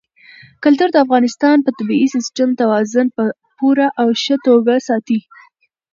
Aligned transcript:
کلتور 0.63 0.89
د 0.91 0.97
افغانستان 1.05 1.55
د 1.61 1.67
طبعي 1.79 2.07
سیسټم 2.15 2.49
توازن 2.61 3.07
په 3.15 3.23
پوره 3.57 3.87
او 4.01 4.07
ښه 4.21 4.35
توګه 4.47 4.73
ساتي. 4.87 5.19